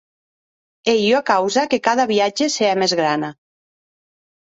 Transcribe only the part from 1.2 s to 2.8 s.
causa que cada viatge se hè